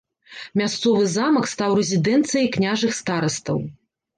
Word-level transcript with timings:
Мясцовы 0.61 1.03
замак 1.17 1.45
стаў 1.53 1.75
рэзідэнцыяй 1.81 2.51
княжых 2.57 2.91
старастаў. 3.03 3.63